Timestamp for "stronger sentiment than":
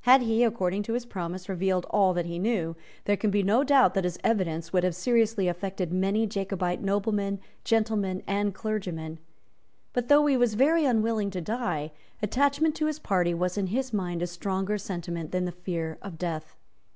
14.26-15.44